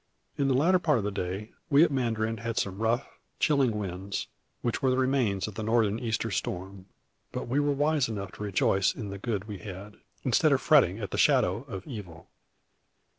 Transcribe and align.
In 0.35 0.47
the 0.47 0.55
latter 0.55 0.79
part 0.79 0.97
of 0.97 1.03
the 1.03 1.11
day, 1.11 1.51
we 1.69 1.83
at 1.83 1.91
Mandarin 1.91 2.37
had 2.37 2.57
some 2.57 2.79
rough, 2.81 3.07
chilling 3.39 3.77
winds, 3.77 4.25
which 4.63 4.81
were 4.81 4.89
the 4.89 4.97
remains 4.97 5.47
of 5.47 5.53
the 5.53 5.61
Northern 5.61 5.99
Easter 5.99 6.31
storm; 6.31 6.87
but 7.31 7.47
we 7.47 7.59
were 7.59 7.71
wise 7.71 8.09
enough 8.09 8.31
to 8.31 8.43
rejoice 8.43 8.95
in 8.95 9.09
the 9.09 9.19
good 9.19 9.45
we 9.47 9.59
had, 9.59 9.97
instead 10.23 10.51
of 10.53 10.59
fretting 10.59 10.97
at 10.99 11.11
the 11.11 11.19
shadow 11.19 11.65
of 11.67 11.85
evil. 11.85 12.31